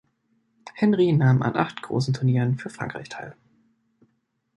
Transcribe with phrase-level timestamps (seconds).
[0.73, 3.35] Henry nahm an acht großen Turnieren für Frankreich teil.